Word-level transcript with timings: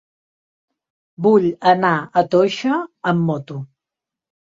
Vull 1.25 1.43
anar 1.71 1.91
a 2.21 2.23
Toixa 2.37 2.79
amb 3.13 3.27
moto. 3.29 3.59